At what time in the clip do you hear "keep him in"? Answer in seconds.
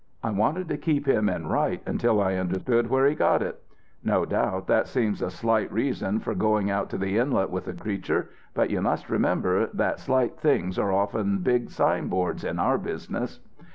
0.79-1.45